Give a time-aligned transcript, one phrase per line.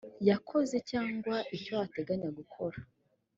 [0.29, 2.77] yakoze cyangwa icyo ateganya gukora